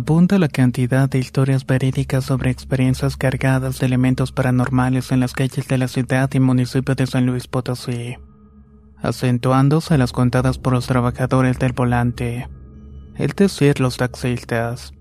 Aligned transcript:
Apunta 0.00 0.38
la 0.38 0.48
cantidad 0.48 1.10
de 1.10 1.18
historias 1.18 1.66
verídicas 1.66 2.24
sobre 2.24 2.50
experiencias 2.50 3.18
cargadas 3.18 3.78
de 3.78 3.86
elementos 3.86 4.32
paranormales 4.32 5.12
en 5.12 5.20
las 5.20 5.34
calles 5.34 5.68
de 5.68 5.76
la 5.76 5.88
ciudad 5.88 6.30
y 6.32 6.40
municipio 6.40 6.94
de 6.94 7.06
San 7.06 7.26
Luis 7.26 7.46
Potosí, 7.46 8.16
acentuándose 8.96 9.98
las 9.98 10.12
contadas 10.12 10.56
por 10.58 10.72
los 10.72 10.86
trabajadores 10.86 11.58
del 11.58 11.74
volante, 11.74 12.48
es 13.16 13.36
decir, 13.36 13.78
los 13.78 13.98
taxistas. 13.98 14.94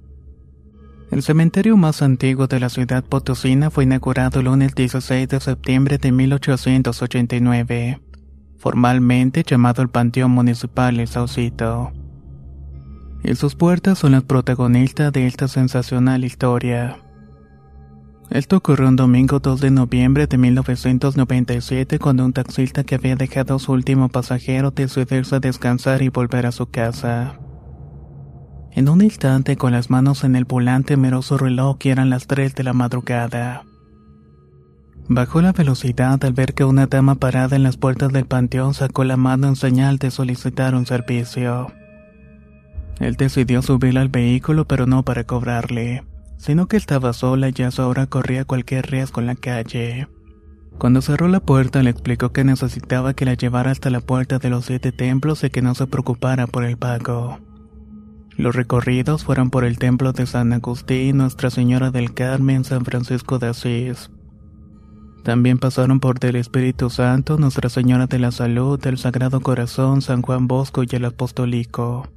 El 1.11 1.23
cementerio 1.23 1.77
más 1.77 2.01
antiguo 2.01 2.47
de 2.47 2.59
la 2.59 2.67
ciudad 2.67 3.03
potosina 3.03 3.69
fue 3.69 3.85
inaugurado 3.85 4.41
el 4.41 4.47
lunes 4.47 4.75
16 4.75 5.29
de 5.29 5.39
septiembre 5.39 5.97
de 5.97 6.11
1889, 6.11 8.01
formalmente 8.57 9.43
llamado 9.43 9.81
el 9.81 9.89
Panteón 9.89 10.31
Municipal 10.31 10.99
El 10.99 11.07
Saucito 11.07 11.93
y 13.23 13.35
sus 13.35 13.55
puertas 13.55 13.99
son 13.99 14.13
las 14.13 14.23
protagonistas 14.23 15.11
de 15.11 15.27
esta 15.27 15.47
sensacional 15.47 16.23
historia. 16.23 16.97
Esto 18.29 18.57
ocurrió 18.57 18.87
un 18.87 18.95
domingo 18.95 19.39
2 19.39 19.59
de 19.59 19.71
noviembre 19.71 20.27
de 20.27 20.37
1997 20.37 21.97
cuando 21.97 22.23
un 22.25 22.33
taxista 22.33 22.83
que 22.83 22.95
había 22.95 23.15
dejado 23.15 23.55
a 23.55 23.59
su 23.59 23.71
último 23.71 24.09
pasajero 24.09 24.69
decidirse 24.69 25.35
a 25.35 25.39
descansar 25.39 26.03
y 26.03 26.09
volver 26.09 26.45
a 26.45 26.51
su 26.51 26.67
casa. 26.67 27.39
En 28.71 28.87
un 28.87 29.01
instante 29.01 29.57
con 29.57 29.71
las 29.71 29.89
manos 29.89 30.23
en 30.23 30.35
el 30.35 30.45
volante 30.45 30.95
miró 30.95 31.23
su 31.23 31.39
reloj 31.39 31.77
y 31.83 31.89
eran 31.89 32.11
las 32.11 32.27
3 32.27 32.53
de 32.53 32.63
la 32.63 32.73
madrugada. 32.73 33.63
Bajó 35.07 35.41
la 35.41 35.51
velocidad 35.51 36.23
al 36.23 36.33
ver 36.33 36.53
que 36.53 36.65
una 36.65 36.85
dama 36.85 37.15
parada 37.15 37.55
en 37.55 37.63
las 37.63 37.77
puertas 37.77 38.13
del 38.13 38.27
panteón 38.27 38.75
sacó 38.75 39.03
la 39.03 39.17
mano 39.17 39.47
en 39.47 39.55
señal 39.55 39.97
de 39.97 40.11
solicitar 40.11 40.75
un 40.75 40.85
servicio. 40.85 41.71
Él 42.99 43.15
decidió 43.15 43.61
subir 43.61 43.97
al 43.97 44.09
vehículo 44.09 44.65
pero 44.65 44.85
no 44.85 45.03
para 45.03 45.23
cobrarle, 45.23 46.03
sino 46.37 46.67
que 46.67 46.77
estaba 46.77 47.13
sola 47.13 47.49
y 47.55 47.61
a 47.63 47.71
su 47.71 47.81
hora 47.81 48.07
corría 48.07 48.45
cualquier 48.45 48.89
riesgo 48.89 49.21
en 49.21 49.27
la 49.27 49.35
calle. 49.35 50.07
Cuando 50.77 51.01
cerró 51.01 51.27
la 51.27 51.41
puerta 51.41 51.83
le 51.83 51.89
explicó 51.89 52.31
que 52.31 52.43
necesitaba 52.43 53.13
que 53.13 53.25
la 53.25 53.33
llevara 53.33 53.71
hasta 53.71 53.89
la 53.89 53.99
puerta 53.99 54.39
de 54.39 54.49
los 54.49 54.65
siete 54.65 54.91
templos 54.91 55.43
y 55.43 55.49
que 55.49 55.61
no 55.61 55.75
se 55.75 55.87
preocupara 55.87 56.47
por 56.47 56.63
el 56.63 56.77
pago. 56.77 57.39
Los 58.37 58.55
recorridos 58.55 59.25
fueron 59.25 59.49
por 59.49 59.65
el 59.65 59.77
templo 59.77 60.13
de 60.13 60.25
San 60.25 60.53
Agustín, 60.53 61.17
Nuestra 61.17 61.49
Señora 61.49 61.91
del 61.91 62.13
Carmen, 62.13 62.63
San 62.63 62.85
Francisco 62.85 63.37
de 63.37 63.47
Asís. 63.47 64.09
También 65.25 65.57
pasaron 65.57 65.99
por 65.99 66.19
del 66.19 66.37
Espíritu 66.37 66.89
Santo, 66.89 67.37
Nuestra 67.37 67.67
Señora 67.67 68.07
de 68.07 68.19
la 68.19 68.31
Salud, 68.31 68.79
del 68.79 68.97
Sagrado 68.97 69.41
Corazón, 69.41 70.01
San 70.01 70.21
Juan 70.21 70.47
Bosco 70.47 70.83
y 70.83 70.87
el 70.91 71.03
Apostólico. 71.03 72.07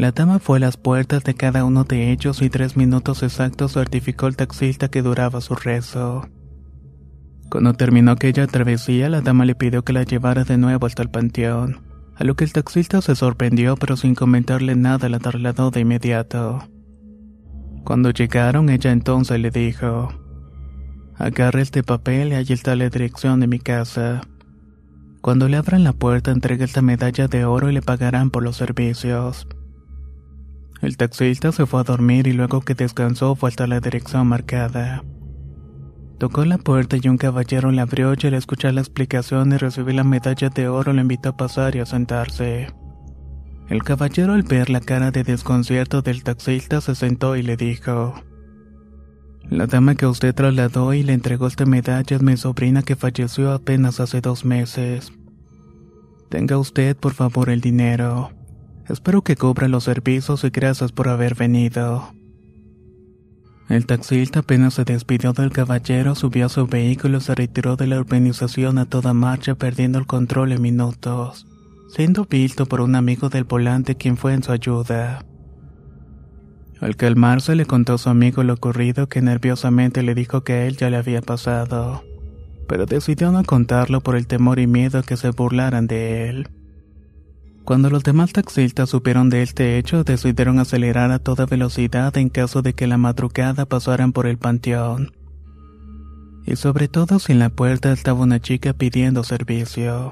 La 0.00 0.12
dama 0.12 0.38
fue 0.38 0.56
a 0.56 0.60
las 0.60 0.78
puertas 0.78 1.24
de 1.24 1.34
cada 1.34 1.62
uno 1.66 1.84
de 1.84 2.10
ellos 2.10 2.40
y 2.40 2.48
tres 2.48 2.74
minutos 2.74 3.22
exactos 3.22 3.74
certificó 3.74 4.28
el 4.28 4.34
taxista 4.34 4.88
que 4.88 5.02
duraba 5.02 5.42
su 5.42 5.54
rezo. 5.54 6.26
Cuando 7.50 7.74
terminó 7.74 8.12
aquella 8.12 8.46
travesía, 8.46 9.10
la 9.10 9.20
dama 9.20 9.44
le 9.44 9.54
pidió 9.54 9.84
que 9.84 9.92
la 9.92 10.04
llevara 10.04 10.44
de 10.44 10.56
nuevo 10.56 10.86
hasta 10.86 11.02
el 11.02 11.10
panteón, 11.10 11.82
a 12.16 12.24
lo 12.24 12.34
que 12.34 12.44
el 12.44 12.52
taxista 12.54 13.02
se 13.02 13.14
sorprendió 13.14 13.76
pero 13.76 13.98
sin 13.98 14.14
comentarle 14.14 14.74
nada 14.74 15.10
la 15.10 15.18
trasladó 15.18 15.70
de 15.70 15.80
inmediato. 15.80 16.66
Cuando 17.84 18.08
llegaron, 18.08 18.70
ella 18.70 18.92
entonces 18.92 19.38
le 19.38 19.50
dijo, 19.50 20.14
Agarre 21.16 21.60
este 21.60 21.82
papel 21.82 22.28
y 22.28 22.36
ahí 22.36 22.46
está 22.48 22.74
la 22.74 22.88
dirección 22.88 23.40
de 23.40 23.48
mi 23.48 23.58
casa. 23.58 24.22
Cuando 25.20 25.46
le 25.46 25.58
abran 25.58 25.84
la 25.84 25.92
puerta, 25.92 26.30
entregue 26.30 26.64
esta 26.64 26.80
medalla 26.80 27.28
de 27.28 27.44
oro 27.44 27.68
y 27.68 27.74
le 27.74 27.82
pagarán 27.82 28.30
por 28.30 28.42
los 28.42 28.56
servicios. 28.56 29.46
El 30.82 30.96
taxista 30.96 31.52
se 31.52 31.66
fue 31.66 31.80
a 31.80 31.84
dormir 31.84 32.26
y 32.26 32.32
luego 32.32 32.62
que 32.62 32.74
descansó 32.74 33.36
fue 33.36 33.50
hasta 33.50 33.66
la 33.66 33.80
dirección 33.80 34.26
marcada. 34.26 35.04
Tocó 36.18 36.44
la 36.44 36.58
puerta 36.58 36.96
y 37.00 37.08
un 37.08 37.18
caballero 37.18 37.70
la 37.70 37.82
abrió 37.82 38.14
y 38.14 38.26
al 38.26 38.34
escuchar 38.34 38.74
la 38.74 38.80
explicación 38.80 39.52
y 39.52 39.56
recibir 39.56 39.94
la 39.94 40.04
medalla 40.04 40.48
de 40.48 40.68
oro 40.68 40.92
le 40.92 41.02
invitó 41.02 41.30
a 41.30 41.36
pasar 41.36 41.76
y 41.76 41.80
a 41.80 41.86
sentarse. 41.86 42.68
El 43.68 43.82
caballero 43.82 44.32
al 44.32 44.42
ver 44.42 44.68
la 44.68 44.80
cara 44.80 45.10
de 45.10 45.22
desconcierto 45.22 46.02
del 46.02 46.22
taxista 46.24 46.80
se 46.80 46.94
sentó 46.94 47.36
y 47.36 47.42
le 47.42 47.56
dijo, 47.56 48.14
La 49.48 49.66
dama 49.66 49.94
que 49.94 50.06
usted 50.06 50.34
trasladó 50.34 50.92
y 50.92 51.02
le 51.02 51.12
entregó 51.12 51.46
esta 51.46 51.66
medalla 51.66 52.16
es 52.16 52.22
mi 52.22 52.36
sobrina 52.36 52.82
que 52.82 52.96
falleció 52.96 53.52
apenas 53.52 54.00
hace 54.00 54.20
dos 54.20 54.44
meses. 54.44 55.12
Tenga 56.30 56.58
usted 56.58 56.96
por 56.96 57.14
favor 57.14 57.48
el 57.48 57.60
dinero. 57.60 58.30
Espero 58.90 59.22
que 59.22 59.36
cubra 59.36 59.68
los 59.68 59.84
servicios 59.84 60.42
y 60.42 60.50
gracias 60.50 60.90
por 60.90 61.08
haber 61.08 61.36
venido. 61.36 62.12
El 63.68 63.86
taxista 63.86 64.40
apenas 64.40 64.74
se 64.74 64.82
despidió 64.82 65.32
del 65.32 65.52
caballero, 65.52 66.16
subió 66.16 66.46
a 66.46 66.48
su 66.48 66.66
vehículo 66.66 67.18
y 67.18 67.20
se 67.20 67.36
retiró 67.36 67.76
de 67.76 67.86
la 67.86 68.00
urbanización 68.00 68.78
a 68.78 68.86
toda 68.86 69.14
marcha 69.14 69.54
perdiendo 69.54 70.00
el 70.00 70.06
control 70.06 70.50
en 70.50 70.60
minutos, 70.60 71.46
siendo 71.94 72.24
visto 72.24 72.66
por 72.66 72.80
un 72.80 72.96
amigo 72.96 73.28
del 73.28 73.44
volante 73.44 73.94
quien 73.94 74.16
fue 74.16 74.34
en 74.34 74.42
su 74.42 74.50
ayuda. 74.50 75.24
Al 76.80 76.96
calmarse 76.96 77.54
le 77.54 77.66
contó 77.66 77.94
a 77.94 77.98
su 77.98 78.08
amigo 78.08 78.42
lo 78.42 78.54
ocurrido 78.54 79.08
que 79.08 79.22
nerviosamente 79.22 80.02
le 80.02 80.16
dijo 80.16 80.42
que 80.42 80.54
a 80.54 80.66
él 80.66 80.76
ya 80.76 80.90
le 80.90 80.96
había 80.96 81.22
pasado, 81.22 82.02
pero 82.66 82.86
decidió 82.86 83.30
no 83.30 83.44
contarlo 83.44 84.00
por 84.00 84.16
el 84.16 84.26
temor 84.26 84.58
y 84.58 84.66
miedo 84.66 85.04
que 85.04 85.16
se 85.16 85.30
burlaran 85.30 85.86
de 85.86 86.28
él. 86.28 86.48
Cuando 87.64 87.90
los 87.90 88.02
demás 88.02 88.32
taxistas 88.32 88.90
supieron 88.90 89.30
de 89.30 89.42
este 89.42 89.78
hecho, 89.78 90.02
decidieron 90.02 90.58
acelerar 90.58 91.12
a 91.12 91.18
toda 91.18 91.46
velocidad 91.46 92.16
en 92.16 92.28
caso 92.28 92.62
de 92.62 92.72
que 92.72 92.86
la 92.86 92.98
madrugada 92.98 93.66
pasaran 93.66 94.12
por 94.12 94.26
el 94.26 94.38
panteón. 94.38 95.12
Y 96.46 96.56
sobre 96.56 96.88
todo 96.88 97.18
si 97.18 97.32
en 97.32 97.38
la 97.38 97.50
puerta 97.50 97.92
estaba 97.92 98.20
una 98.20 98.40
chica 98.40 98.72
pidiendo 98.72 99.22
servicio. 99.22 100.10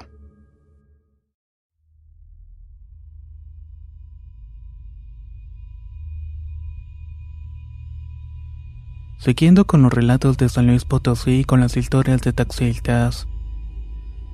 Siguiendo 9.17 9.65
con 9.65 9.81
los 9.81 9.91
relatos 9.91 10.37
de 10.37 10.47
San 10.47 10.67
Luis 10.67 10.85
Potosí 10.85 11.39
y 11.39 11.43
con 11.43 11.59
las 11.59 11.75
historias 11.75 12.21
de 12.21 12.31
taxistas. 12.31 13.27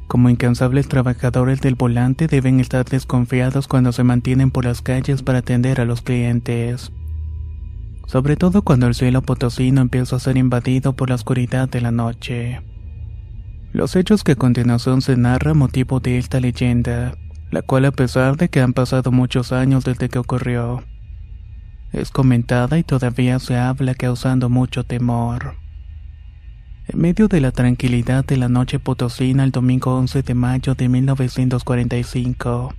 Como 0.07 0.29
incansables 0.29 0.87
trabajadores 0.87 1.61
del 1.61 1.75
volante 1.75 2.27
deben 2.27 2.59
estar 2.59 2.85
desconfiados 2.85 3.67
cuando 3.67 3.91
se 3.91 4.03
mantienen 4.03 4.51
por 4.51 4.65
las 4.65 4.81
calles 4.81 5.23
para 5.23 5.39
atender 5.39 5.81
a 5.81 5.85
los 5.85 6.01
clientes. 6.01 6.91
sobre 8.07 8.35
todo 8.35 8.61
cuando 8.61 8.85
el 8.87 8.93
cielo 8.93 9.23
potosino 9.23 9.81
empieza 9.81 10.17
a 10.17 10.19
ser 10.19 10.37
invadido 10.37 10.93
por 10.93 11.09
la 11.09 11.15
oscuridad 11.15 11.67
de 11.67 11.81
la 11.81 11.89
noche. 11.89 12.61
Los 13.73 13.95
hechos 13.95 14.23
que 14.23 14.33
a 14.33 14.35
continuación 14.35 15.01
se 15.01 15.17
narran 15.17 15.57
motivo 15.57 15.99
de 15.99 16.19
esta 16.19 16.39
leyenda, 16.39 17.17
la 17.51 17.61
cual 17.63 17.85
a 17.85 17.91
pesar 17.91 18.37
de 18.37 18.47
que 18.47 18.61
han 18.61 18.73
pasado 18.73 19.11
muchos 19.11 19.51
años 19.51 19.83
desde 19.83 20.07
que 20.07 20.19
ocurrió, 20.19 20.83
es 21.91 22.11
comentada 22.11 22.77
y 22.77 22.83
todavía 22.83 23.39
se 23.39 23.57
habla 23.57 23.95
causando 23.95 24.49
mucho 24.49 24.83
temor. 24.83 25.55
En 26.87 27.01
medio 27.01 27.27
de 27.27 27.41
la 27.41 27.51
tranquilidad 27.51 28.23
de 28.25 28.37
la 28.37 28.47
noche 28.47 28.77
potosina 28.77 29.43
el 29.43 29.51
domingo 29.51 29.95
11 29.97 30.21
de 30.21 30.35
mayo 30.35 30.75
de 30.75 30.87
1945, 30.87 32.75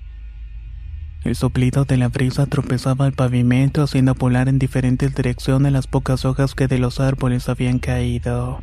el 1.24 1.34
soplido 1.34 1.84
de 1.84 1.96
la 1.96 2.06
brisa 2.08 2.46
tropezaba 2.46 3.08
el 3.08 3.14
pavimento 3.14 3.82
haciendo 3.82 4.14
volar 4.14 4.48
en 4.48 4.60
diferentes 4.60 5.12
direcciones 5.12 5.72
las 5.72 5.88
pocas 5.88 6.24
hojas 6.24 6.54
que 6.54 6.68
de 6.68 6.78
los 6.78 7.00
árboles 7.00 7.48
habían 7.48 7.80
caído. 7.80 8.60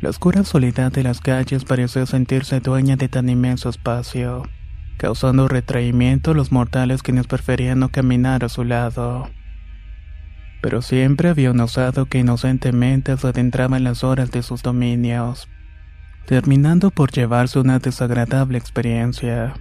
La 0.00 0.10
oscura 0.10 0.44
soledad 0.44 0.92
de 0.92 1.02
las 1.02 1.20
calles 1.20 1.64
parecía 1.64 2.06
sentirse 2.06 2.60
dueña 2.60 2.94
de 2.94 3.08
tan 3.08 3.28
inmenso 3.28 3.68
espacio, 3.68 4.44
causando 4.98 5.48
retraimiento 5.48 6.30
a 6.30 6.34
los 6.34 6.52
mortales 6.52 7.02
quienes 7.02 7.26
preferían 7.26 7.80
no 7.80 7.88
caminar 7.88 8.44
a 8.44 8.48
su 8.48 8.62
lado. 8.62 9.28
Pero 10.60 10.82
siempre 10.82 11.28
había 11.28 11.50
un 11.50 11.60
osado 11.60 12.06
que 12.06 12.18
inocentemente 12.18 13.16
se 13.16 13.28
adentraba 13.28 13.76
en 13.76 13.84
las 13.84 14.04
horas 14.04 14.30
de 14.30 14.42
sus 14.42 14.62
dominios, 14.62 15.48
terminando 16.26 16.90
por 16.90 17.10
llevarse 17.10 17.58
una 17.58 17.78
desagradable 17.78 18.58
experiencia. 18.58 19.54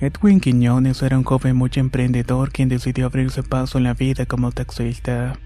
Edwin 0.00 0.40
Quiñones 0.40 1.02
era 1.02 1.18
un 1.18 1.24
joven 1.24 1.56
muy 1.56 1.70
emprendedor 1.74 2.52
quien 2.52 2.70
decidió 2.70 3.06
abrirse 3.06 3.42
paso 3.42 3.76
en 3.76 3.84
la 3.84 3.94
vida 3.94 4.24
como 4.24 4.50
taxista. 4.50 5.38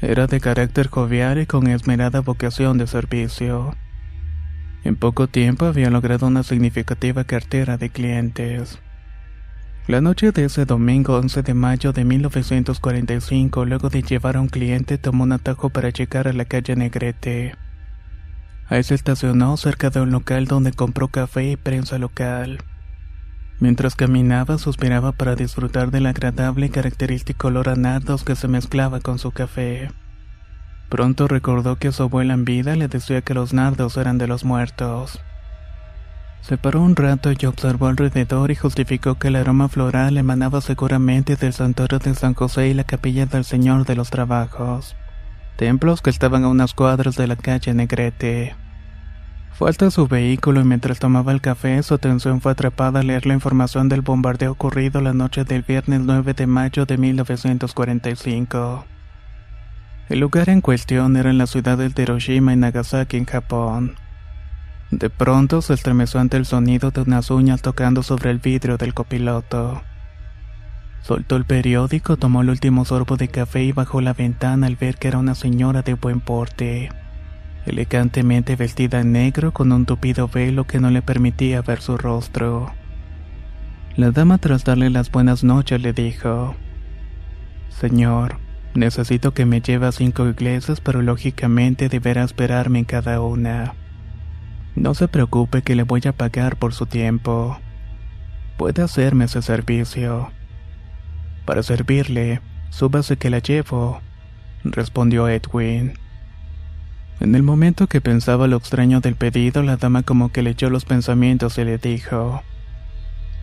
Era 0.00 0.28
de 0.28 0.40
carácter 0.40 0.86
jovial 0.86 1.40
y 1.40 1.46
con 1.46 1.66
esmerada 1.66 2.20
vocación 2.20 2.78
de 2.78 2.86
servicio. 2.86 3.74
En 4.84 4.94
poco 4.94 5.26
tiempo 5.26 5.66
había 5.66 5.90
logrado 5.90 6.28
una 6.28 6.44
significativa 6.44 7.24
cartera 7.24 7.78
de 7.78 7.90
clientes. 7.90 8.78
La 9.88 10.02
noche 10.02 10.32
de 10.32 10.44
ese 10.44 10.66
domingo 10.66 11.16
11 11.16 11.42
de 11.42 11.54
mayo 11.54 11.94
de 11.94 12.04
1945, 12.04 13.64
luego 13.64 13.88
de 13.88 14.02
llevar 14.02 14.36
a 14.36 14.42
un 14.42 14.48
cliente, 14.48 14.98
tomó 14.98 15.24
un 15.24 15.32
atajo 15.32 15.70
para 15.70 15.88
llegar 15.88 16.28
a 16.28 16.34
la 16.34 16.44
calle 16.44 16.76
Negrete. 16.76 17.54
Ahí 18.66 18.82
se 18.82 18.94
estacionó 18.94 19.56
cerca 19.56 19.88
de 19.88 20.02
un 20.02 20.10
local 20.10 20.44
donde 20.44 20.72
compró 20.72 21.08
café 21.08 21.52
y 21.52 21.56
prensa 21.56 21.96
local. 21.96 22.58
Mientras 23.60 23.96
caminaba, 23.96 24.58
suspiraba 24.58 25.12
para 25.12 25.36
disfrutar 25.36 25.90
del 25.90 26.04
agradable 26.04 26.66
y 26.66 26.68
característico 26.68 27.48
olor 27.48 27.70
a 27.70 27.74
nardos 27.74 28.24
que 28.24 28.36
se 28.36 28.46
mezclaba 28.46 29.00
con 29.00 29.18
su 29.18 29.30
café. 29.30 29.90
Pronto 30.90 31.28
recordó 31.28 31.76
que 31.76 31.92
su 31.92 32.02
abuela 32.02 32.34
en 32.34 32.44
vida 32.44 32.76
le 32.76 32.88
decía 32.88 33.22
que 33.22 33.32
los 33.32 33.54
nardos 33.54 33.96
eran 33.96 34.18
de 34.18 34.26
los 34.26 34.44
muertos. 34.44 35.18
Se 36.40 36.56
paró 36.56 36.80
un 36.80 36.96
rato 36.96 37.30
y 37.32 37.46
observó 37.46 37.88
alrededor 37.88 38.50
y 38.50 38.54
justificó 38.54 39.16
que 39.16 39.28
el 39.28 39.36
aroma 39.36 39.68
floral 39.68 40.16
emanaba 40.16 40.60
seguramente 40.60 41.36
del 41.36 41.52
santuario 41.52 41.98
de 41.98 42.14
San 42.14 42.34
José 42.34 42.68
y 42.68 42.74
la 42.74 42.84
capilla 42.84 43.26
del 43.26 43.44
Señor 43.44 43.84
de 43.84 43.96
los 43.96 44.10
Trabajos, 44.10 44.96
templos 45.56 46.00
que 46.00 46.10
estaban 46.10 46.44
a 46.44 46.48
unas 46.48 46.72
cuadras 46.72 47.16
de 47.16 47.26
la 47.26 47.36
calle 47.36 47.74
Negrete. 47.74 48.56
Fue 49.58 49.72
su 49.90 50.06
vehículo 50.06 50.60
y 50.60 50.64
mientras 50.64 51.00
tomaba 51.00 51.32
el 51.32 51.40
café, 51.40 51.82
su 51.82 51.94
atención 51.94 52.40
fue 52.40 52.52
atrapada 52.52 53.00
al 53.00 53.08
leer 53.08 53.26
la 53.26 53.34
información 53.34 53.88
del 53.88 54.02
bombardeo 54.02 54.52
ocurrido 54.52 55.00
la 55.00 55.12
noche 55.12 55.42
del 55.42 55.62
viernes 55.62 56.02
9 56.02 56.32
de 56.32 56.46
mayo 56.46 56.86
de 56.86 56.96
1945. 56.96 58.84
El 60.08 60.20
lugar 60.20 60.48
en 60.48 60.60
cuestión 60.60 61.16
era 61.16 61.28
en 61.28 61.38
la 61.38 61.48
ciudad 61.48 61.76
de 61.76 61.92
Hiroshima 62.02 62.52
en 62.52 62.60
Nagasaki, 62.60 63.16
en 63.16 63.24
Japón. 63.24 63.96
De 64.90 65.10
pronto 65.10 65.62
se 65.62 65.74
estremeció 65.74 66.20
ante 66.20 66.36
el 66.36 66.46
sonido 66.46 66.90
de 66.90 67.02
unas 67.02 67.30
uñas 67.30 67.62
tocando 67.62 68.02
sobre 68.02 68.30
el 68.30 68.38
vidrio 68.38 68.76
del 68.78 68.94
copiloto. 68.94 69.82
Soltó 71.02 71.36
el 71.36 71.44
periódico, 71.44 72.16
tomó 72.16 72.42
el 72.42 72.50
último 72.50 72.84
sorbo 72.84 73.16
de 73.16 73.28
café 73.28 73.64
y 73.64 73.72
bajó 73.72 74.00
la 74.00 74.14
ventana 74.14 74.66
al 74.66 74.76
ver 74.76 74.96
que 74.96 75.08
era 75.08 75.18
una 75.18 75.34
señora 75.34 75.82
de 75.82 75.94
buen 75.94 76.20
porte 76.20 76.90
elegantemente 77.68 78.56
vestida 78.56 79.00
en 79.00 79.12
negro 79.12 79.52
con 79.52 79.72
un 79.72 79.86
tupido 79.86 80.28
velo 80.28 80.66
que 80.66 80.80
no 80.80 80.90
le 80.90 81.02
permitía 81.02 81.62
ver 81.62 81.80
su 81.80 81.96
rostro. 81.96 82.72
La 83.96 84.10
dama 84.10 84.38
tras 84.38 84.64
darle 84.64 84.90
las 84.90 85.10
buenas 85.10 85.44
noches 85.44 85.80
le 85.80 85.92
dijo, 85.92 86.54
Señor, 87.68 88.38
necesito 88.74 89.34
que 89.34 89.44
me 89.44 89.60
lleve 89.60 89.86
a 89.86 89.92
cinco 89.92 90.26
iglesias, 90.28 90.80
pero 90.80 91.02
lógicamente 91.02 91.88
deberá 91.88 92.24
esperarme 92.24 92.80
en 92.80 92.84
cada 92.84 93.20
una. 93.20 93.74
No 94.74 94.94
se 94.94 95.08
preocupe 95.08 95.62
que 95.62 95.74
le 95.74 95.82
voy 95.82 96.02
a 96.06 96.12
pagar 96.12 96.56
por 96.56 96.72
su 96.72 96.86
tiempo. 96.86 97.58
Puede 98.56 98.82
hacerme 98.82 99.24
ese 99.24 99.42
servicio. 99.42 100.30
Para 101.44 101.62
servirle, 101.62 102.40
súbase 102.70 103.16
que 103.16 103.30
la 103.30 103.38
llevo, 103.38 104.00
respondió 104.64 105.28
Edwin. 105.28 105.94
En 107.20 107.34
el 107.34 107.42
momento 107.42 107.88
que 107.88 108.00
pensaba 108.00 108.46
lo 108.46 108.56
extraño 108.56 109.00
del 109.00 109.16
pedido, 109.16 109.62
la 109.62 109.76
dama 109.76 110.02
como 110.02 110.30
que 110.30 110.42
le 110.42 110.50
echó 110.50 110.70
los 110.70 110.84
pensamientos 110.84 111.58
y 111.58 111.64
le 111.64 111.78
dijo, 111.78 112.42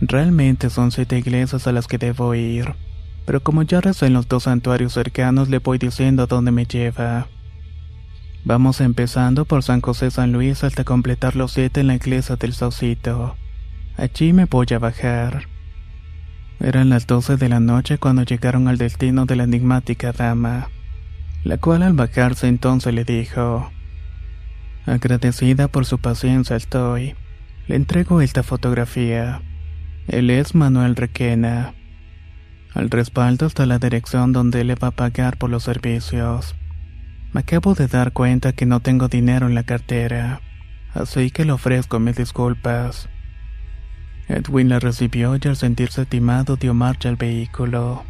Realmente 0.02 0.70
son 0.70 0.92
siete 0.92 1.18
iglesias 1.18 1.68
a 1.68 1.72
las 1.72 1.88
que 1.88 1.98
debo 1.98 2.36
ir, 2.36 2.76
pero 3.26 3.42
como 3.42 3.64
ya 3.64 3.82
recé 3.82 4.08
en 4.08 4.14
los 4.14 4.28
dos 4.28 4.44
santuarios 4.44 4.94
cercanos 4.94 5.50
le 5.50 5.60
voy 5.60 5.78
diciendo 5.78 6.24
a 6.24 6.28
dónde 6.28 6.52
me 6.52 6.66
lleva. 6.66 7.28
Vamos 8.46 8.80
empezando 8.80 9.44
por 9.44 9.64
San 9.64 9.82
José 9.82 10.12
San 10.12 10.32
Luis 10.32 10.64
hasta 10.64 10.86
completar 10.86 11.36
los 11.36 11.52
siete 11.52 11.82
en 11.82 11.88
la 11.88 11.96
iglesia 11.96 12.38
del 12.38 12.54
Saucito. 12.54 13.36
Allí 13.98 14.32
me 14.32 14.46
voy 14.46 14.68
a 14.74 14.80
bajar. 14.80 15.48
Eran 16.60 16.90
las 16.90 17.06
doce 17.06 17.36
de 17.36 17.50
la 17.50 17.60
noche 17.60 17.98
cuando 17.98 18.24
llegaron 18.24 18.68
al 18.70 18.78
destino 18.78 19.26
de 19.26 19.36
la 19.36 19.44
enigmática 19.44 20.14
dama 20.14 20.70
la 21.46 21.60
cual 21.60 21.84
al 21.84 21.94
bajarse 21.94 22.48
entonces 22.48 22.94
le 22.94 23.06
dijo, 23.06 23.72
Agradecida 24.88 25.68
por 25.68 25.86
su 25.86 26.00
paciencia 26.00 26.56
estoy. 26.56 27.16
Le 27.68 27.76
entrego 27.76 28.20
esta 28.20 28.44
fotografía. 28.44 29.42
Él 30.08 30.32
es 30.32 30.56
Manuel 30.56 30.96
Requena. 30.96 31.76
Al 32.74 32.90
respaldo 32.90 33.46
está 33.46 33.66
la 33.68 33.80
dirección 33.80 34.34
donde 34.34 34.64
le 34.64 34.76
va 34.76 34.90
a 34.90 34.92
pagar 34.92 35.38
por 35.38 35.52
los 35.52 35.64
servicios. 35.64 36.56
Me 37.36 37.42
acabo 37.42 37.74
de 37.74 37.88
dar 37.88 38.14
cuenta 38.14 38.54
que 38.54 38.66
no 38.66 38.80
tengo 38.80 39.10
dinero 39.10 39.46
en 39.46 39.56
la 39.56 39.64
cartera, 39.64 40.40
así 40.94 41.32
que 41.32 41.44
le 41.44 41.52
ofrezco 41.52 42.00
mis 42.00 42.16
disculpas. 42.16 43.10
Edwin 44.30 44.70
la 44.70 44.80
recibió 44.80 45.36
y 45.36 45.46
al 45.46 45.58
sentirse 45.58 46.06
timado 46.06 46.56
dio 46.56 46.74
marcha 46.74 47.10
al 47.10 47.18
vehículo. 47.18 48.06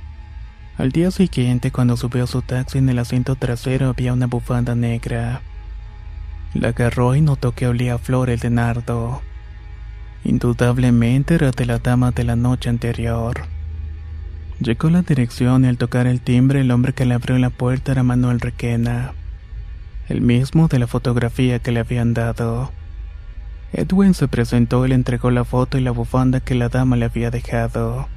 Al 0.78 0.92
día 0.92 1.10
siguiente, 1.10 1.72
cuando 1.72 1.98
subió 1.98 2.28
su 2.28 2.44
taxi 2.44 2.78
en 2.78 2.88
el 2.88 3.00
asiento 3.00 3.36
trasero 3.36 3.90
había 3.90 4.14
una 4.14 4.28
bufanda 4.28 4.76
negra. 4.76 5.42
La 6.54 6.68
agarró 6.68 7.16
y 7.16 7.22
notó 7.22 7.54
que 7.54 7.66
olía 7.66 7.96
a 7.96 7.98
flores 7.98 8.42
de 8.42 8.52
nardo. 8.52 9.24
Indudablemente 10.24 11.34
era 11.34 11.50
de 11.50 11.66
la 11.66 11.80
dama 11.80 12.12
de 12.12 12.26
la 12.26 12.36
noche 12.36 12.70
anterior. 12.70 13.48
Llegó 14.60 14.90
la 14.90 15.02
dirección 15.02 15.66
y 15.66 15.68
al 15.68 15.80
tocar 15.80 16.08
el 16.08 16.22
timbre 16.22 16.62
el 16.62 16.70
hombre 16.70 16.94
que 16.94 17.06
le 17.06 17.16
abrió 17.16 17.38
la 17.40 17.50
puerta 17.50 17.92
era 17.92 18.04
Manuel 18.04 18.40
Requena, 18.40 19.14
el 20.08 20.22
mismo 20.22 20.68
de 20.68 20.80
la 20.80 20.88
fotografía 20.88 21.60
que 21.60 21.72
le 21.72 21.80
habían 21.80 22.14
dado. 22.14 22.72
Edwin 23.74 24.14
se 24.14 24.28
presentó 24.28 24.86
y 24.86 24.90
le 24.90 24.96
entregó 24.96 25.32
la 25.32 25.44
foto 25.44 25.78
y 25.78 25.82
la 25.82 25.92
bufanda 25.92 26.40
que 26.40 26.56
la 26.56 26.70
dama 26.70 26.96
le 26.96 27.06
había 27.06 27.32
dejado. 27.32 28.08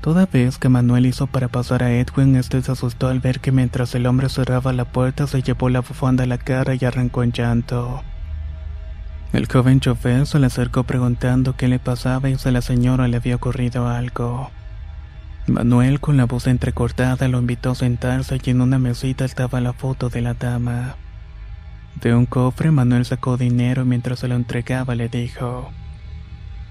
Toda 0.00 0.26
vez 0.26 0.58
que 0.58 0.68
Manuel 0.68 1.06
hizo 1.06 1.26
para 1.26 1.48
pasar 1.48 1.82
a 1.82 1.92
Edwin, 1.92 2.36
este 2.36 2.62
se 2.62 2.72
asustó 2.72 3.08
al 3.08 3.20
ver 3.20 3.40
que 3.40 3.52
mientras 3.52 3.94
el 3.94 4.06
hombre 4.06 4.28
cerraba 4.28 4.72
la 4.72 4.84
puerta 4.84 5.26
se 5.26 5.42
llevó 5.42 5.68
la 5.68 5.80
bufanda 5.80 6.24
a 6.24 6.26
la 6.26 6.38
cara 6.38 6.74
y 6.74 6.84
arrancó 6.84 7.22
en 7.22 7.32
llanto. 7.32 8.02
El 9.32 9.46
joven 9.46 9.80
chofer 9.80 10.26
se 10.26 10.38
le 10.38 10.46
acercó 10.46 10.84
preguntando 10.84 11.54
qué 11.56 11.68
le 11.68 11.78
pasaba 11.78 12.30
y 12.30 12.38
si 12.38 12.48
a 12.48 12.52
la 12.52 12.62
señora 12.62 13.08
le 13.08 13.18
había 13.18 13.36
ocurrido 13.36 13.86
algo. 13.86 14.50
Manuel, 15.48 15.98
con 15.98 16.18
la 16.18 16.26
voz 16.26 16.46
entrecortada, 16.46 17.26
lo 17.26 17.38
invitó 17.38 17.70
a 17.70 17.74
sentarse 17.74 18.38
y 18.42 18.50
en 18.50 18.60
una 18.60 18.78
mesita 18.78 19.24
estaba 19.24 19.60
la 19.60 19.72
foto 19.72 20.10
de 20.10 20.20
la 20.20 20.34
dama. 20.34 20.96
De 22.02 22.14
un 22.14 22.26
cofre, 22.26 22.70
Manuel 22.70 23.06
sacó 23.06 23.36
dinero 23.36 23.82
y 23.82 23.86
mientras 23.86 24.18
se 24.18 24.28
lo 24.28 24.34
entregaba 24.34 24.94
le 24.94 25.08
dijo: 25.08 25.70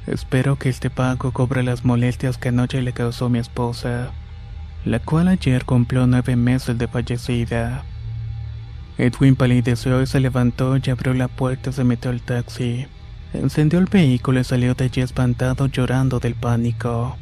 Espero 0.06 0.58
que 0.58 0.70
este 0.70 0.90
pago 0.90 1.32
cobre 1.32 1.64
las 1.64 1.86
molestias 1.86 2.38
que 2.38 2.50
anoche 2.50 2.82
le 2.82 2.94
causó 2.94 3.30
mi 3.30 3.40
esposa, 3.40 4.12
la 4.86 5.00
cual 5.00 5.28
ayer 5.28 5.66
cumplió 5.66 6.06
nueve 6.06 6.36
meses 6.36 6.78
de 6.78 6.88
fallecida. 6.88 7.84
Edwin 9.00 9.36
palideció 9.36 10.02
y 10.02 10.08
se 10.08 10.20
levantó 10.20 10.78
y 10.78 10.90
abrió 10.90 11.14
la 11.14 11.28
puerta 11.28 11.72
y 11.72 11.74
se 11.74 11.84
metió 11.84 12.12
al 12.12 12.22
taxi. 12.22 12.86
Encendió 13.34 13.80
el 13.80 13.86
vehículo 13.86 14.40
y 14.40 14.44
salió 14.44 14.76
de 14.76 14.86
allí 14.86 15.02
espantado 15.02 15.66
llorando 15.66 16.20
del 16.20 16.36
pánico. 16.36 17.18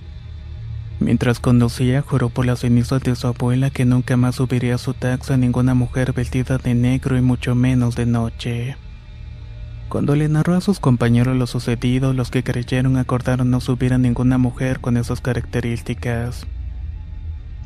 Mientras 1.00 1.40
conducía, 1.40 2.02
juró 2.02 2.30
por 2.30 2.46
las 2.46 2.60
cenizas 2.60 3.02
de 3.04 3.16
su 3.16 3.28
abuela 3.28 3.70
que 3.70 3.86
nunca 3.86 4.16
más 4.16 4.36
subiría 4.36 4.76
a 4.76 4.78
su 4.78 4.94
taxi 4.94 5.34
a 5.34 5.38
ninguna 5.38 5.74
mujer 5.74 6.14
vestida 6.14 6.58
de 6.58 6.74
negro 6.74 7.18
y 7.18 7.22
mucho 7.22 7.54
menos 7.54 7.96
de 7.96 8.06
noche. 8.06 8.78
Cuando 9.90 10.16
le 10.16 10.30
narró 10.30 10.56
a 10.56 10.62
sus 10.62 10.80
compañeros 10.80 11.36
lo 11.36 11.48
sucedido, 11.48 12.14
los 12.14 12.32
que 12.32 12.44
creyeron 12.44 12.98
acordaron 12.98 13.52
no 13.52 13.60
subir 13.62 13.94
a 13.94 13.98
ninguna 13.98 14.38
mujer 14.38 14.80
con 14.80 14.98
esas 14.98 15.22
características. 15.22 16.48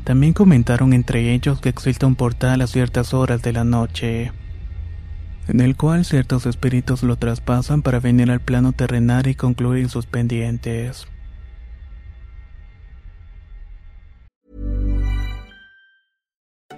También 0.04 0.34
comentaron 0.34 0.94
entre 0.94 1.34
ellos 1.34 1.62
que 1.62 1.70
existe 1.70 2.06
un 2.06 2.16
portal 2.16 2.62
a 2.62 2.68
ciertas 2.68 3.14
horas 3.14 3.42
de 3.42 3.54
la 3.54 3.64
noche, 3.64 4.32
en 5.48 5.62
el 5.62 5.76
cual 5.76 6.04
ciertos 6.04 6.46
espíritus 6.46 7.04
lo 7.04 7.16
traspasan 7.16 7.84
para 7.84 8.00
venir 8.00 8.32
al 8.32 8.40
plano 8.40 8.74
terrenal 8.74 9.28
y 9.28 9.36
concluir 9.36 9.90
sus 9.90 10.06
pendientes. 10.06 11.08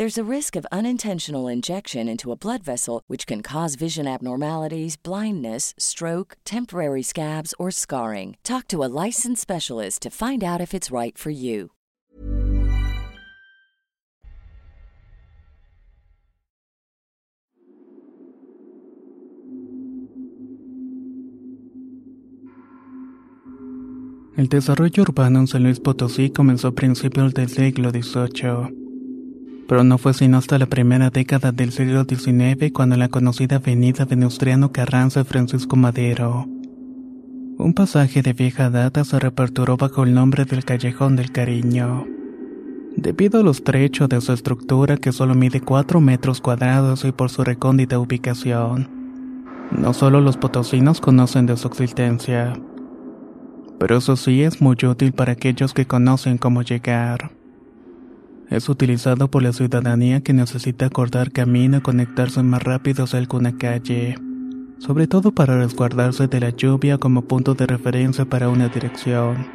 There's 0.00 0.16
a 0.16 0.24
risk 0.24 0.56
of 0.56 0.66
unintentional 0.72 1.46
injection 1.46 2.08
into 2.08 2.32
a 2.32 2.34
blood 2.34 2.62
vessel, 2.62 3.02
which 3.06 3.26
can 3.26 3.42
cause 3.42 3.74
vision 3.74 4.06
abnormalities, 4.06 4.96
blindness, 4.96 5.74
stroke, 5.76 6.38
temporary 6.46 7.02
scabs, 7.02 7.52
or 7.58 7.70
scarring. 7.70 8.38
Talk 8.42 8.66
to 8.68 8.82
a 8.82 8.88
licensed 8.88 9.42
specialist 9.42 10.00
to 10.00 10.08
find 10.08 10.42
out 10.42 10.62
if 10.62 10.72
it's 10.72 10.90
right 10.90 11.18
for 11.18 11.28
you. 11.28 11.72
El 24.38 24.48
desarrollo 24.48 25.02
urbano 25.02 25.40
en 25.40 25.46
San 25.46 25.62
Luis 25.62 25.78
Potosí 25.78 26.30
comenzó 26.30 26.68
a 26.68 26.72
principios 26.72 27.34
del 27.34 27.50
siglo 27.50 27.90
XVIII, 27.90 28.79
pero 29.70 29.84
no 29.84 29.98
fue 29.98 30.14
sino 30.14 30.36
hasta 30.36 30.58
la 30.58 30.66
primera 30.66 31.10
década 31.10 31.52
del 31.52 31.70
siglo 31.70 32.02
XIX 32.02 32.72
cuando 32.72 32.96
la 32.96 33.06
conocida 33.06 33.56
avenida 33.58 34.04
Venustiano 34.04 34.72
Carranza 34.72 35.24
Francisco 35.24 35.76
Madero, 35.76 36.48
un 37.56 37.72
pasaje 37.72 38.20
de 38.20 38.32
vieja 38.32 38.68
data 38.68 39.04
se 39.04 39.20
reaperturó 39.20 39.76
bajo 39.76 40.02
el 40.02 40.12
nombre 40.12 40.44
del 40.44 40.64
Callejón 40.64 41.14
del 41.14 41.30
Cariño. 41.30 42.04
Debido 42.96 43.38
a 43.38 43.42
lo 43.44 43.52
estrecho 43.52 44.08
de 44.08 44.20
su 44.20 44.32
estructura 44.32 44.96
que 44.96 45.12
solo 45.12 45.36
mide 45.36 45.60
4 45.60 46.00
metros 46.00 46.40
cuadrados 46.40 47.04
y 47.04 47.12
por 47.12 47.30
su 47.30 47.44
recóndita 47.44 48.00
ubicación, 48.00 48.88
no 49.70 49.94
solo 49.94 50.20
los 50.20 50.36
potosinos 50.36 51.00
conocen 51.00 51.46
de 51.46 51.56
su 51.56 51.68
existencia, 51.68 52.54
pero 53.78 53.98
eso 53.98 54.16
sí 54.16 54.42
es 54.42 54.60
muy 54.60 54.76
útil 54.84 55.12
para 55.12 55.30
aquellos 55.30 55.74
que 55.74 55.86
conocen 55.86 56.38
cómo 56.38 56.62
llegar. 56.62 57.39
Es 58.50 58.68
utilizado 58.68 59.30
por 59.30 59.44
la 59.44 59.52
ciudadanía 59.52 60.22
que 60.22 60.32
necesita 60.32 60.86
acordar 60.86 61.30
camino 61.30 61.78
y 61.78 61.80
conectarse 61.82 62.42
más 62.42 62.60
rápido 62.60 63.04
hacia 63.04 63.20
alguna 63.20 63.56
calle, 63.56 64.16
sobre 64.78 65.06
todo 65.06 65.30
para 65.30 65.56
resguardarse 65.56 66.26
de 66.26 66.40
la 66.40 66.50
lluvia 66.50 66.98
como 66.98 67.22
punto 67.22 67.54
de 67.54 67.66
referencia 67.66 68.24
para 68.24 68.48
una 68.48 68.68
dirección. 68.68 69.46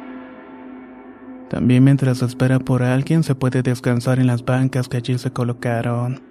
También 1.50 1.84
mientras 1.84 2.22
espera 2.22 2.58
por 2.58 2.82
alguien 2.82 3.22
se 3.22 3.34
puede 3.34 3.62
descansar 3.62 4.18
en 4.18 4.28
las 4.28 4.46
bancas 4.46 4.88
que 4.88 4.96
allí 4.96 5.18
se 5.18 5.30
colocaron. 5.30 6.22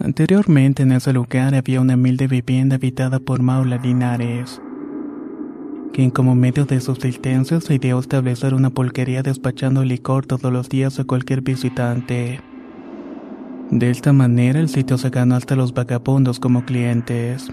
Anteriormente 0.00 0.82
en 0.82 0.90
ese 0.90 1.12
lugar 1.12 1.54
había 1.54 1.80
una 1.80 1.94
humilde 1.94 2.26
vivienda 2.26 2.76
habitada 2.76 3.20
por 3.20 3.42
Maula 3.42 3.76
Linares, 3.76 4.60
quien 5.94 6.10
como 6.10 6.34
medio 6.34 6.66
de 6.66 6.80
subsistencia 6.80 7.60
se 7.60 7.74
ideó 7.76 8.00
establecer 8.00 8.52
una 8.52 8.70
pulquería 8.70 9.22
despachando 9.22 9.84
licor 9.84 10.26
todos 10.26 10.52
los 10.52 10.68
días 10.68 10.98
a 10.98 11.04
cualquier 11.04 11.40
visitante. 11.40 12.40
De 13.70 13.90
esta 13.90 14.12
manera 14.12 14.58
el 14.58 14.68
sitio 14.68 14.98
se 14.98 15.10
ganó 15.10 15.36
hasta 15.36 15.54
los 15.54 15.72
vagabundos 15.72 16.40
como 16.40 16.64
clientes. 16.64 17.48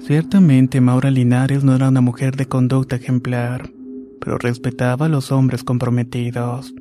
Ciertamente 0.00 0.80
Maura 0.80 1.12
Linares 1.12 1.62
no 1.62 1.76
era 1.76 1.88
una 1.88 2.00
mujer 2.00 2.34
de 2.34 2.46
conducta 2.46 2.96
ejemplar, 2.96 3.70
pero 4.20 4.36
respetaba 4.36 5.06
a 5.06 5.08
los 5.08 5.30
hombres 5.30 5.62
comprometidos. 5.62 6.74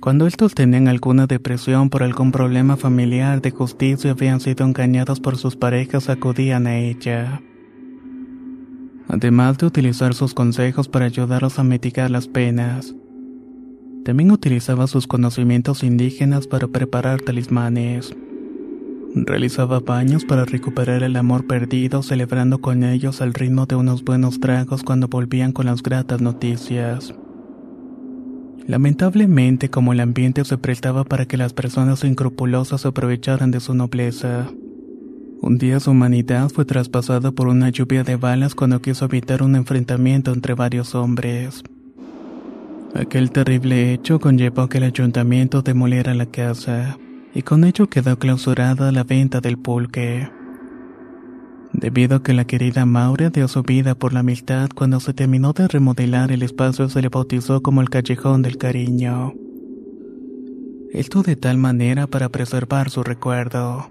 Cuando 0.00 0.28
estos 0.28 0.54
tenían 0.54 0.86
alguna 0.86 1.26
depresión 1.26 1.90
por 1.90 2.04
algún 2.04 2.30
problema 2.30 2.76
familiar 2.76 3.42
de 3.42 3.50
justicia 3.50 4.12
habían 4.12 4.38
sido 4.38 4.64
engañados 4.64 5.18
por 5.18 5.36
sus 5.36 5.56
parejas 5.56 6.08
acudían 6.08 6.68
a 6.68 6.78
ella 6.78 7.42
además 9.12 9.58
de 9.58 9.66
utilizar 9.66 10.14
sus 10.14 10.32
consejos 10.32 10.88
para 10.88 11.04
ayudarlos 11.04 11.58
a 11.58 11.64
mitigar 11.64 12.10
las 12.10 12.28
penas. 12.28 12.94
También 14.06 14.32
utilizaba 14.32 14.86
sus 14.86 15.06
conocimientos 15.06 15.84
indígenas 15.84 16.46
para 16.46 16.66
preparar 16.66 17.20
talismanes. 17.20 18.16
Realizaba 19.14 19.80
baños 19.80 20.24
para 20.24 20.46
recuperar 20.46 21.02
el 21.02 21.14
amor 21.16 21.46
perdido, 21.46 22.02
celebrando 22.02 22.62
con 22.62 22.82
ellos 22.82 23.20
al 23.20 23.34
ritmo 23.34 23.66
de 23.66 23.76
unos 23.76 24.02
buenos 24.02 24.40
tragos 24.40 24.82
cuando 24.82 25.08
volvían 25.08 25.52
con 25.52 25.66
las 25.66 25.82
gratas 25.82 26.22
noticias. 26.22 27.14
Lamentablemente, 28.66 29.68
como 29.68 29.92
el 29.92 30.00
ambiente 30.00 30.42
se 30.46 30.56
prestaba 30.56 31.04
para 31.04 31.26
que 31.26 31.36
las 31.36 31.52
personas 31.52 32.02
incrupulosas 32.02 32.86
aprovecharan 32.86 33.50
de 33.50 33.60
su 33.60 33.74
nobleza, 33.74 34.48
un 35.42 35.58
día 35.58 35.80
su 35.80 35.90
humanidad 35.90 36.48
fue 36.50 36.64
traspasada 36.64 37.32
por 37.32 37.48
una 37.48 37.68
lluvia 37.68 38.04
de 38.04 38.14
balas 38.14 38.54
cuando 38.54 38.80
quiso 38.80 39.06
evitar 39.06 39.42
un 39.42 39.56
enfrentamiento 39.56 40.32
entre 40.32 40.54
varios 40.54 40.94
hombres. 40.94 41.64
Aquel 42.94 43.32
terrible 43.32 43.92
hecho 43.92 44.20
conllevó 44.20 44.68
que 44.68 44.78
el 44.78 44.84
ayuntamiento 44.84 45.62
demoliera 45.62 46.14
la 46.14 46.26
casa, 46.26 46.96
y 47.34 47.42
con 47.42 47.64
ello 47.64 47.88
quedó 47.88 48.18
clausurada 48.18 48.92
la 48.92 49.02
venta 49.02 49.40
del 49.40 49.58
pulque. 49.58 50.30
Debido 51.72 52.16
a 52.16 52.22
que 52.22 52.34
la 52.34 52.44
querida 52.44 52.86
Maura 52.86 53.30
dio 53.30 53.48
su 53.48 53.62
vida 53.64 53.96
por 53.96 54.12
la 54.12 54.20
amistad, 54.20 54.68
cuando 54.72 55.00
se 55.00 55.12
terminó 55.12 55.54
de 55.54 55.66
remodelar 55.66 56.30
el 56.30 56.42
espacio 56.42 56.88
se 56.88 57.02
le 57.02 57.08
bautizó 57.08 57.62
como 57.62 57.80
el 57.80 57.90
Callejón 57.90 58.42
del 58.42 58.58
Cariño. 58.58 59.34
Esto 60.92 61.22
de 61.22 61.34
tal 61.34 61.58
manera 61.58 62.06
para 62.06 62.28
preservar 62.28 62.90
su 62.90 63.02
recuerdo. 63.02 63.90